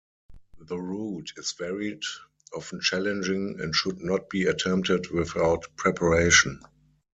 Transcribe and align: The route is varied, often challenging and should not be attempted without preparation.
The 0.57 0.79
route 0.79 1.33
is 1.37 1.51
varied, 1.51 2.01
often 2.55 2.79
challenging 2.79 3.57
and 3.59 3.75
should 3.75 4.01
not 4.01 4.31
be 4.31 4.45
attempted 4.47 5.11
without 5.11 5.67
preparation. 5.77 6.59